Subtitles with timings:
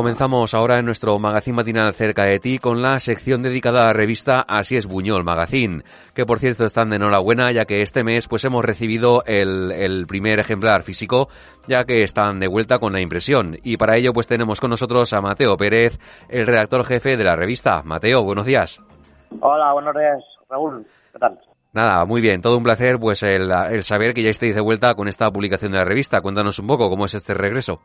[0.00, 3.92] Comenzamos ahora en nuestro magazine matinal cerca de ti con la sección dedicada a la
[3.92, 5.82] revista Así es Buñol Magazine,
[6.14, 10.06] que por cierto están de enhorabuena ya que este mes pues hemos recibido el, el
[10.06, 11.28] primer ejemplar físico
[11.66, 15.12] ya que están de vuelta con la impresión y para ello pues tenemos con nosotros
[15.12, 15.98] a Mateo Pérez,
[16.30, 17.82] el redactor jefe de la revista.
[17.84, 18.80] Mateo, buenos días.
[19.40, 20.86] Hola, buenos días, Raúl.
[21.12, 21.38] ¿Qué tal?
[21.74, 24.94] Nada, muy bien, todo un placer pues el, el saber que ya estáis de vuelta
[24.94, 26.22] con esta publicación de la revista.
[26.22, 27.82] Cuéntanos un poco cómo es este regreso.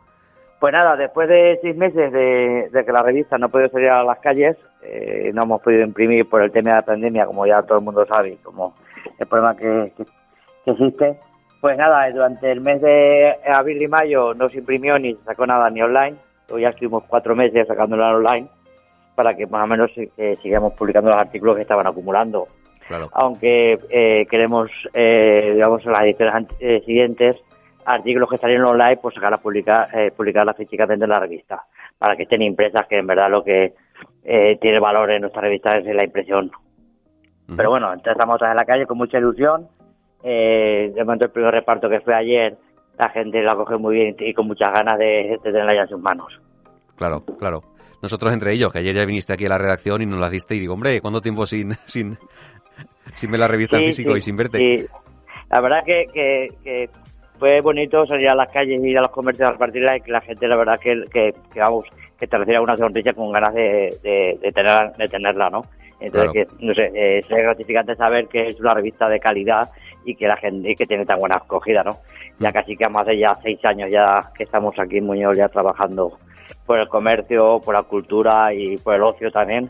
[0.59, 4.03] Pues nada, después de seis meses de, que la revista no ha podido salir a
[4.03, 7.61] las calles, eh, no hemos podido imprimir por el tema de la pandemia, como ya
[7.63, 8.73] todo el mundo sabe, como
[9.19, 9.91] el problema que,
[10.65, 11.17] existe.
[11.61, 15.45] Pues nada, durante el mes de abril y mayo no se imprimió ni se sacó
[15.45, 16.17] nada ni online.
[16.49, 18.47] Hoy ya estuvimos cuatro meses sacándola online
[19.15, 22.47] para que más o menos eh, sigamos publicando los artículos que estaban acumulando.
[23.13, 27.37] Aunque eh, queremos, eh, digamos, en las ediciones eh, siguientes
[27.85, 31.63] artículos que salieron online, pues sacar a publicar, eh, publicar las dentro de la revista,
[31.97, 33.73] para que estén impresas, que en verdad lo que
[34.23, 36.51] eh, tiene valor en nuestra revista es la impresión.
[37.55, 39.67] Pero bueno, entonces estamos en la calle con mucha ilusión.
[40.23, 42.57] Eh, de momento el primer reparto que fue ayer,
[42.97, 46.01] la gente la coge muy bien y con muchas ganas de, tenerla ya en sus
[46.01, 46.41] manos.
[46.95, 47.61] Claro, claro.
[48.01, 50.55] Nosotros entre ellos, que ayer ya viniste aquí a la redacción y nos la diste
[50.55, 52.17] y digo, hombre, ¿cuánto tiempo sin, sin,
[53.13, 54.57] sin ver la revista en físico y sin verte?
[54.57, 54.85] Sí.
[55.51, 56.07] La verdad que,
[56.63, 56.89] que
[57.39, 60.11] fue bonito salir a las calles y ir a los comercios a repartirla y que
[60.11, 61.85] la gente, la verdad, que, que, vamos,
[62.19, 65.63] que te reciba una sonrisa con ganas de, de, tener, de tenerla, ¿no?
[65.99, 69.69] Entonces, que, no sé, es gratificante saber que es una revista de calidad
[70.03, 71.97] y que la gente y que tiene tan buena acogida, ¿no?
[72.39, 75.47] Ya casi que más de ya seis años ya que estamos aquí en Muñoz ya
[75.47, 76.17] trabajando
[76.65, 79.69] por el comercio, por la cultura y por el ocio también.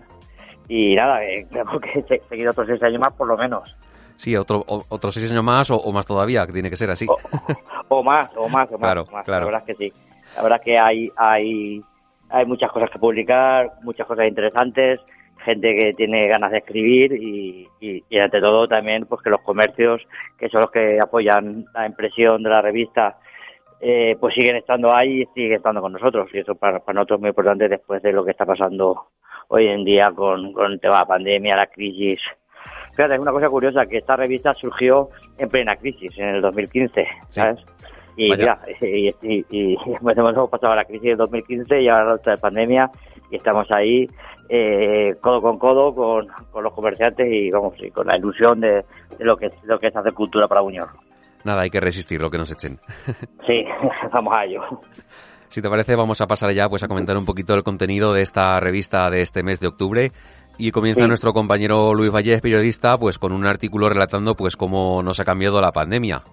[0.68, 3.76] Y nada, eh, creo que he seguido otros seis años más por lo menos.
[4.18, 7.06] Sí, otro, otros seis años más o, más todavía, que tiene que ser así.
[7.88, 9.28] O, más, o más, o más.
[9.28, 9.94] La verdad es que sí.
[10.36, 11.82] La verdad es que hay, hay,
[12.30, 15.00] hay muchas cosas que publicar, muchas cosas interesantes,
[15.44, 20.02] gente que tiene ganas de escribir y, y, ante todo también pues que los comercios,
[20.38, 23.18] que son los que apoyan la impresión de la revista,
[23.80, 26.30] eh, pues siguen estando ahí y siguen estando con nosotros.
[26.34, 29.10] Y eso para, para nosotros es muy importante después de lo que está pasando
[29.50, 32.20] hoy en día con, con el tema de la pandemia, la crisis
[32.96, 37.06] Fíjate, es una cosa curiosa, que esta revista surgió en plena crisis, en el 2015,
[37.30, 37.60] ¿sabes?
[38.18, 39.14] Y mira, y,
[39.50, 39.78] y,
[40.16, 42.90] hemos pasado la crisis del 2015 y ahora la pandemia
[43.30, 44.08] y estamos ahí
[44.48, 46.28] eh, codo con codo con,
[46.64, 48.86] los comerciantes y vamos y con la ilusión de,
[49.20, 50.88] lo que lo que es hacer cultura para Buñol.
[51.44, 52.80] Nada, hay que resistir lo que nos echen.
[53.48, 53.64] Sí,
[54.12, 54.62] vamos a ello.
[55.50, 58.22] Si te parece, vamos a pasar ya pues a comentar un poquito el contenido de
[58.22, 60.12] esta revista de este mes de octubre.
[60.58, 65.20] Y comienza nuestro compañero Luis Vallés, periodista, pues con un artículo relatando pues cómo nos
[65.20, 66.24] ha cambiado la pandemia.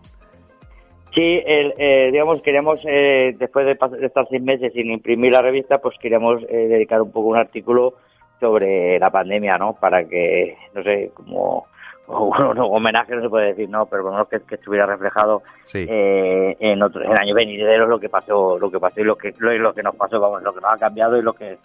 [1.15, 3.73] Sí, eh, digamos, queríamos, eh, después de,
[4.07, 7.95] estar seis meses sin imprimir la revista, pues queríamos eh, dedicar un poco un artículo
[8.41, 9.75] sobre la pandemia, ¿no?
[9.75, 11.67] Para que, no sé, como
[12.07, 13.85] un homenaje no se puede decir, ¿no?
[13.87, 15.43] Pero bueno, que, que estuviera reflejado
[15.75, 19.53] en otro, en años venideros lo que pasó, lo que pasó y lo que, lo,
[19.59, 21.59] lo que nos pasó, vamos, lo que nos ha cambiado y lo que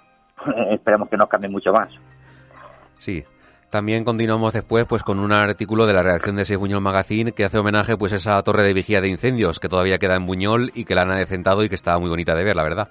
[0.71, 1.89] esperemos que nos cambie mucho más.
[2.97, 3.23] Sí.
[3.69, 7.43] También continuamos después pues con un artículo de la redacción de Seis Buñol Magazine que
[7.43, 10.71] hace homenaje pues a esa torre de vigía de incendios que todavía queda en Buñol
[10.73, 12.87] y que la han adecentado y que está muy bonita de ver, la verdad.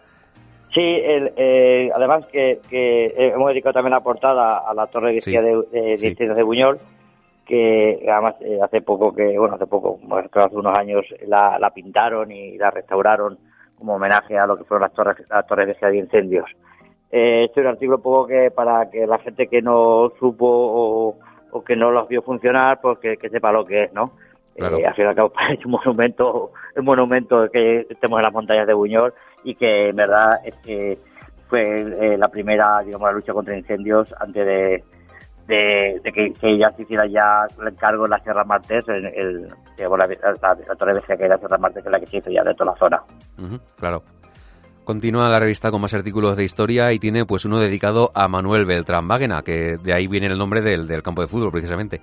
[0.75, 2.61] Sí, eh, además que,
[3.17, 6.79] hemos dedicado también la portada a la torre de vigía de, incendios de Buñol
[7.47, 12.59] que además eh, hace poco que, bueno, hace poco, hace unos años la, pintaron y
[12.59, 13.39] la restauraron
[13.79, 16.51] como homenaje a lo que fueron las torres, las torres de vigía de incendios.
[17.11, 21.17] Eh, este es un artículo poco que para que la gente que no supo
[21.53, 24.13] o, que no los vio funcionar, pues que, sepa lo que es, ¿no?
[24.57, 28.33] Eh, al fin y al cabo es un monumento, un monumento que estemos en las
[28.33, 29.15] montañas de Buñol
[29.45, 30.99] y que en verdad es que
[31.49, 34.85] fue eh, la primera, digamos, la lucha contra incendios antes de,
[35.47, 39.49] de, que, ya se hiciera ya el encargo en la Sierra Martes, el, el,
[39.79, 42.43] la, la, torre de que era Sierra Martes, que es la que se hizo ya
[42.43, 43.03] de toda la zona.
[43.79, 44.03] claro.
[44.87, 48.65] Continúa la revista con más artículos de historia y tiene pues uno dedicado a Manuel
[48.67, 52.01] Beltrán Vágena, que de ahí viene el nombre del, campo de fútbol precisamente.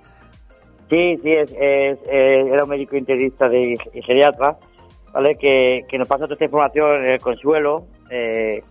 [0.90, 4.58] Sí, sí, es, era un médico internista de, y geriatra,
[5.14, 5.34] ¿vale?
[5.36, 8.62] Que, nos pasa toda esta información en el consuelo eh,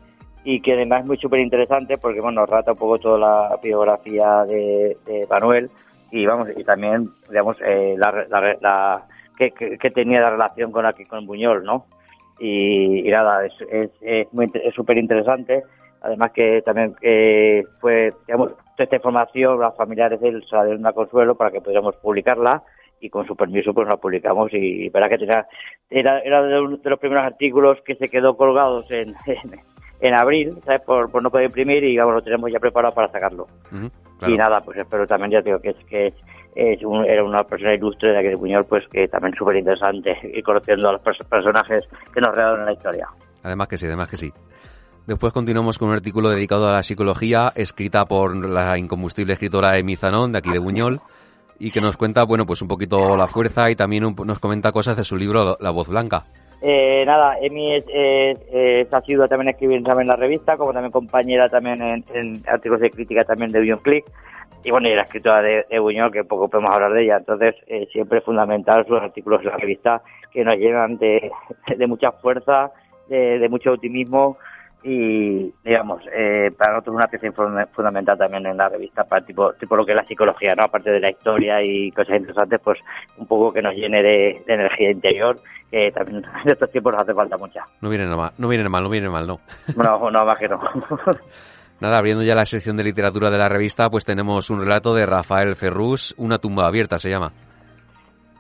[0.44, 4.46] y que además es muy súper interesante porque bueno, trata un poco toda la biografía
[4.46, 5.72] de, Manuel
[6.12, 8.28] y vamos y también digamos eh, la,
[8.62, 9.06] la,
[9.36, 11.88] que, que, tenía la relación con aquí con Buñol, ¿no?
[12.40, 13.54] Y, nada, es
[14.02, 15.64] es súper interesante.
[16.04, 20.66] Además que también eh, fue, digamos, toda esta información, las familiares de él se la
[20.66, 22.62] dieron a Consuelo para que pudiéramos publicarla
[23.00, 25.48] y con su permiso pues la publicamos y verá que tenía,
[25.90, 29.16] era, era de, los primeros artículos que se quedó colgados en,
[30.02, 30.82] en abril, ¿sabes?
[30.82, 33.48] Por, no poder imprimir y vamos, lo tenemos ya preparado para sacarlo.
[34.28, 36.14] Y nada, pues espero también, ya digo, que es que
[36.56, 40.18] es, era una persona ilustre de aquí de Buñol, pues que también es súper interesante
[40.24, 41.82] ir conociendo a los personajes
[42.14, 43.08] que nos regalan en la historia.
[43.44, 44.32] Además que sí, además que sí.
[45.06, 49.98] Después continuamos con un artículo dedicado a la psicología, escrita por la incombustible escritora Emi
[49.98, 51.02] Zanón, de aquí de Buñol,
[51.60, 54.96] y que nos cuenta, bueno, pues un poquito la fuerza y también nos comenta cosas
[54.96, 56.24] de su libro La Voz Blanca.
[56.62, 60.94] Eh, nada, Emi es, es, ha sido también escribiendo también en la revista, como también
[60.94, 64.06] compañera también en, artículos de crítica también de Buñol Click.
[64.64, 67.18] Y bueno, y la escritora de, de Buñol, que poco podemos hablar de ella.
[67.18, 70.02] Entonces, eh, siempre es fundamental sus artículos en la revista,
[70.32, 71.32] que nos llenan de,
[71.78, 72.72] de mucha fuerza,
[73.08, 74.38] de, de mucho optimismo
[74.84, 77.32] y digamos eh, para nosotros una pieza
[77.72, 80.92] fundamental también en la revista para tipo tipo lo que es la psicología no aparte
[80.92, 82.80] de la historia y cosas interesantes pues
[83.18, 85.40] un poco que nos llene de, energía interior
[85.72, 87.66] que también en estos tiempos nos hace falta mucha.
[87.80, 89.40] No viene mal no viene mal no viene mal no.
[89.78, 90.60] No no más que no
[91.84, 95.06] Nada, abriendo ya la sección de literatura de la revista, pues tenemos un relato de
[95.06, 97.34] Rafael Ferrús, Una tumba abierta se llama.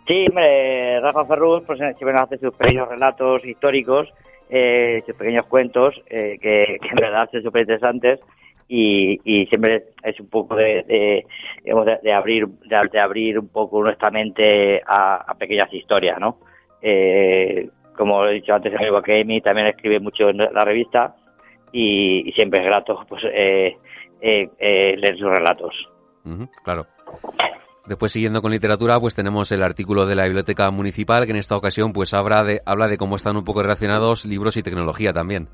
[0.07, 4.07] Sí, hombre, Rafa Ferrús pues, siempre nos hace sus pequeños relatos históricos
[4.49, 8.21] eh, sus pequeños cuentos eh, que, en verdad son súper interesantes
[8.69, 11.25] y, siempre es un poco de,
[11.65, 16.37] de, abrir de, abrir un poco nuestra mente a, pequeñas historias, ¿no?
[16.81, 17.67] Eh,
[17.97, 21.15] como he dicho antes, amigo que Amy también escribe mucho en la revista
[21.73, 23.75] y, siempre es grato pues eh,
[24.21, 25.73] eh, eh, leer sus relatos.
[26.63, 26.85] claro.
[27.85, 31.57] Después, siguiendo con literatura, pues tenemos el artículo de la Biblioteca Municipal, que en esta
[31.57, 35.49] ocasión pues habla de, habla de cómo están un poco relacionados libros y tecnología también.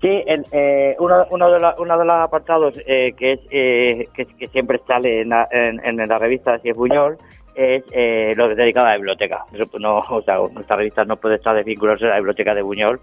[0.00, 0.22] Sí,
[0.52, 5.22] eh, uno, uno, de uno de los apartados eh, que, es, eh, que, siempre sale
[5.22, 7.18] en la, en, la revista Si es Buñol
[7.58, 9.44] es eh, lo dedicado a la biblioteca.
[9.78, 13.00] No, o sea, nuestra revista no puede estar desvincularse a la biblioteca de Buñol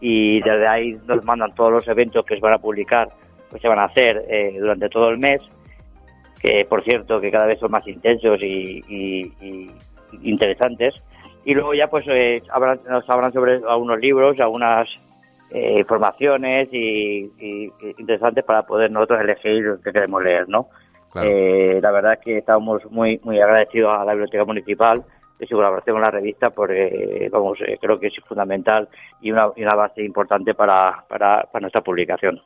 [0.00, 3.08] y desde ahí nos mandan todos los eventos que se van a publicar,
[3.50, 4.24] pues se van a hacer
[4.58, 5.40] durante todo el mes
[6.40, 9.32] que por cierto que cada vez son más intensos y,
[10.22, 11.02] interesantes.
[11.44, 12.42] Y luego ya pues eh,
[12.88, 14.88] nos hablan sobre algunos libros, algunas
[15.50, 17.30] eh, informaciones y,
[17.98, 20.68] interesantes para poder nosotros elegir lo que queremos leer, ¿no?
[21.14, 25.04] Eh, la verdad es que estamos muy muy agradecidos a la Biblioteca Municipal
[25.38, 28.88] de su colaboración con la revista porque vamos creo que es fundamental
[29.20, 32.40] y una, base importante para, para, nuestra publicación.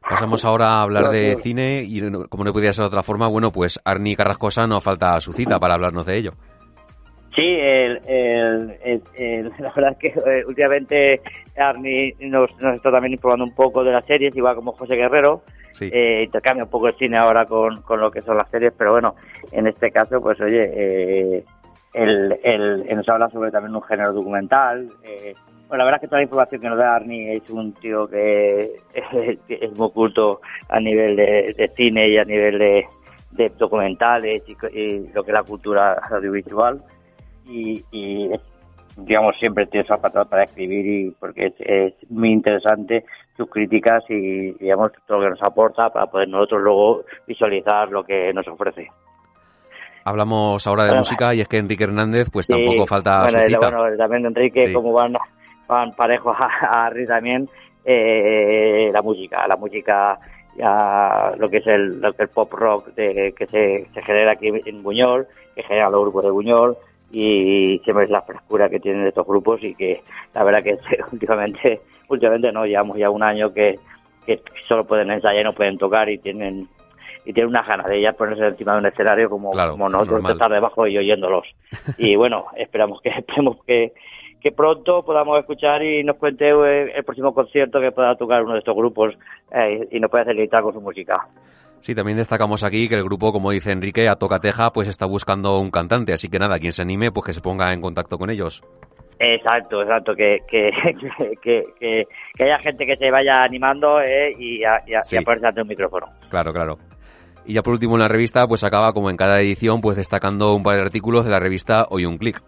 [0.00, 3.50] Pasamos ahora a hablar de cine y como no podía ser de otra forma, bueno,
[3.50, 6.32] pues Arni Carrascosa no falta su cita para hablarnos de ello.
[7.34, 11.20] Sí, el, el, la verdad es que eh, últimamente
[11.56, 15.42] Arni nos, está también informando un poco de las series, igual como José Guerrero.
[15.74, 15.90] Sí.
[15.92, 18.92] Eh, intercambia un poco el cine ahora con, con lo que son las series, pero
[18.92, 19.16] bueno,
[19.52, 21.44] en este caso, pues oye, eh,
[21.94, 24.88] él, él, nos habla sobre también un género documental.
[25.02, 25.34] Eh,
[25.68, 28.06] bueno, la verdad es que toda la información que nos da Arni es un tío
[28.08, 28.80] que,
[29.48, 34.54] es muy culto a nivel de, cine y a nivel de, documentales y,
[35.12, 36.82] lo que es la cultura audiovisual.
[37.46, 38.30] Y,
[38.96, 43.04] digamos, siempre tiene su apartado para escribir y porque es, muy interesante
[43.36, 48.04] sus críticas y, digamos, todo lo que nos aporta para poder nosotros luego visualizar lo
[48.04, 48.88] que nos ofrece.
[50.04, 53.70] Hablamos ahora de música y es que Enrique Hernández, pues tampoco falta bueno, su cita.
[53.70, 55.14] Bueno, también Enrique, como van
[55.66, 57.48] van parejos a, Harry también
[57.84, 60.18] eh, la música, la música
[61.36, 65.26] lo que es el, el pop rock de, que se, se, genera aquí en Buñol,
[65.54, 66.76] que genera los grupos de Buñol
[67.14, 70.02] y siempre es la frescura que tienen estos grupos y que
[70.34, 70.78] la verdad que
[71.12, 73.78] últimamente últimamente no llevamos ya un año que,
[74.26, 76.66] que solo pueden ensayar y no pueden tocar y tienen
[77.24, 80.50] y tienen unas ganas de ellas ponerse encima de un escenario como, como nosotros estar
[80.50, 81.46] debajo y oyéndolos
[81.98, 83.92] y bueno esperamos que esperemos que
[84.42, 88.52] que pronto podamos escuchar y nos cuente eh, el próximo concierto que pueda tocar uno
[88.52, 89.14] de estos grupos
[89.50, 91.26] eh, y nos pueda facilitar con su música.
[91.84, 95.60] Sí, también destacamos aquí que el grupo, como dice Enrique, a Tocateja, pues está buscando
[95.60, 98.30] un cantante, así que nada, quien se anime, pues que se ponga en contacto con
[98.30, 98.62] ellos.
[99.18, 100.70] Exacto, exacto, que, que,
[101.42, 106.06] que, que, haya gente que se vaya animando eh, y, a, y, ante un micrófono.
[106.30, 106.78] Claro, claro.
[107.44, 110.54] Y ya por último en la revista, pues acaba como en cada edición, pues destacando
[110.54, 112.40] un par de artículos de la revista Hoy un Clic.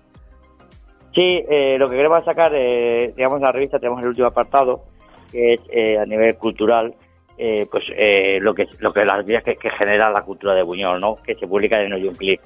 [1.14, 4.84] Sí, eh, lo que queremos sacar, eh, digamos, en la revista tenemos el último apartado,
[5.30, 6.94] que es a nivel cultural,
[7.38, 11.00] eh, pues eh, lo que lo que las vías que, genera la cultura de Buñol,
[11.00, 11.16] ¿no?
[11.22, 12.40] Que se publica en Hoy un Clic.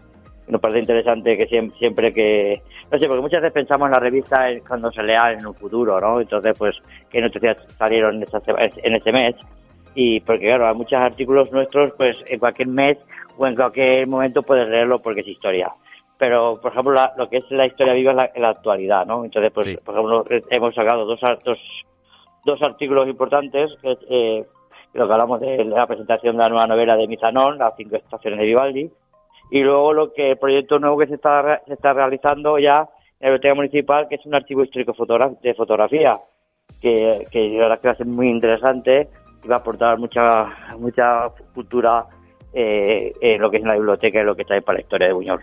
[0.48, 4.48] Nos parece interesante que siempre, que, no sé, porque muchas veces pensamos en la revista
[4.66, 6.20] cuando se lea en un futuro, ¿no?
[6.20, 6.76] Entonces, pues,
[7.08, 9.36] qué noticias salieron en ese mes
[9.94, 12.98] y porque claro, hay muchos artículos nuestros, pues en cualquier mes
[13.36, 15.72] o en cualquier momento puedes leerlo porque es historia
[16.20, 19.24] pero por ejemplo lo que es la historia viva es la, la actualidad, ¿no?
[19.24, 21.58] Entonces, pues por ejemplo hemos sacado dos, dos,
[22.44, 24.44] dos artículos importantes, que eh,
[24.92, 28.40] lo que hablamos de la presentación de la nueva novela de Mizanón, las cinco estaciones
[28.40, 28.90] de Vivaldi,
[29.50, 32.88] y luego lo que el proyecto nuevo que se está, se está realizando ya
[33.20, 34.94] en la Biblioteca Municipal, que es un archivo histórico
[35.42, 36.18] de fotografía,
[36.80, 39.08] que, que creo que va a ser muy interesante
[39.42, 40.46] y va a aportar mucha
[40.78, 42.06] mucha cultura
[42.52, 45.06] eh, en lo que es la biblioteca y lo que está ahí para la historia
[45.08, 45.40] de Buñol.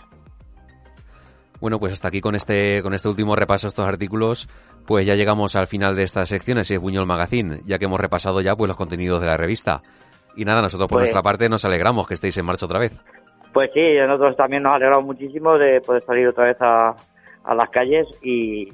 [1.59, 4.47] Bueno, pues hasta aquí con este, con este último repaso a estos artículos,
[4.85, 8.41] pues ya llegamos al final de estas secciones, es Buñol Magazine, ya que hemos repasado
[8.41, 9.81] ya pues los contenidos de la revista.
[10.35, 12.93] Y nada, nosotros por pues nuestra parte nos alegramos que estéis en marcha otra vez.
[13.53, 16.95] Pues sí, nosotros también nos alegramos muchísimo de poder salir otra vez a,
[17.43, 18.67] a las calles y,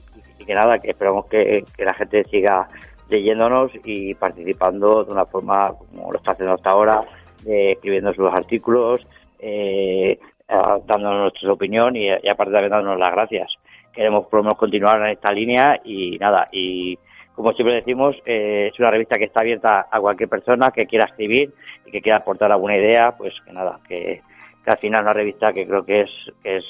[0.46, 2.68] que nada, que esperamos que, la gente siga
[3.10, 7.02] leyéndonos y participando de una forma como lo está haciendo hasta ahora,
[7.46, 9.06] escribiendo sus artículos,
[9.40, 13.52] eh, dándonos nuestra opinión y, aparte también dándonos las gracias.
[13.94, 16.98] Queremos por lo menos continuar en esta línea y nada, y
[17.36, 21.06] como siempre decimos, eh, es una revista que está abierta a cualquier persona que quiera
[21.06, 21.52] escribir
[21.86, 24.22] y que quiera aportar alguna idea, pues que nada, que,
[24.66, 26.10] al final es una revista que creo que es,
[26.42, 26.66] que es,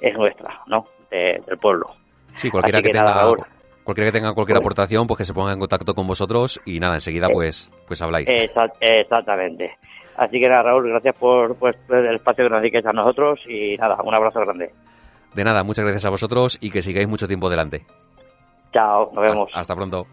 [0.00, 0.86] es nuestra, ¿no?
[1.10, 1.94] del pueblo.
[2.34, 3.32] Sí, cualquiera que, tenga,
[3.84, 6.80] cualquiera que tenga cualquier pues aportación, pues que se ponga en contacto con vosotros y
[6.80, 8.28] nada, enseguida eh, pues, pues habláis.
[8.28, 9.76] exactamente.
[10.16, 13.76] Así que nada, Raúl, gracias por, pues, el espacio que nos dediques a nosotros y
[13.76, 14.70] nada, un abrazo grande.
[15.34, 17.84] De nada, muchas gracias a vosotros y que sigáis mucho tiempo delante.
[18.72, 19.50] Chao, nos vemos.
[19.54, 20.06] hasta pronto.